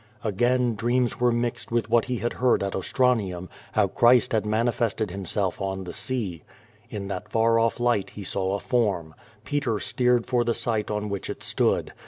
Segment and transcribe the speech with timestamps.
[0.23, 5.11] Again dreams were mixed with what lie iiad heard at Ostranium, how Christ had manifested
[5.11, 6.41] himself on the sea.
[6.41, 6.93] QUO VADIS.
[6.93, 9.13] 20I In that far off light he saw a form.
[9.45, 11.93] Peter steered for the site oil which it stood.